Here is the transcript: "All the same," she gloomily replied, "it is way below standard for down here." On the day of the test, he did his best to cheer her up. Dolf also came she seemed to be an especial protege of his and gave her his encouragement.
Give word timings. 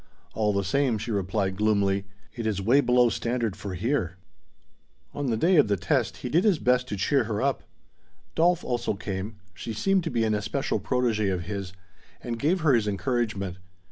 "All 0.33 0.51
the 0.51 0.63
same," 0.63 0.97
she 0.97 1.11
gloomily 1.11 1.19
replied, 1.95 2.05
"it 2.33 2.47
is 2.47 2.59
way 2.59 2.81
below 2.81 3.09
standard 3.09 3.55
for 3.55 3.73
down 3.75 3.83
here." 3.83 4.17
On 5.13 5.27
the 5.27 5.37
day 5.37 5.57
of 5.57 5.67
the 5.67 5.77
test, 5.77 6.17
he 6.25 6.29
did 6.29 6.43
his 6.43 6.57
best 6.57 6.87
to 6.87 6.97
cheer 6.97 7.25
her 7.25 7.39
up. 7.39 7.61
Dolf 8.33 8.63
also 8.63 8.95
came 8.95 9.35
she 9.53 9.73
seemed 9.73 10.03
to 10.05 10.09
be 10.09 10.23
an 10.23 10.33
especial 10.33 10.79
protege 10.79 11.27
of 11.29 11.43
his 11.43 11.73
and 12.19 12.39
gave 12.39 12.61
her 12.61 12.73
his 12.73 12.87
encouragement. 12.87 13.57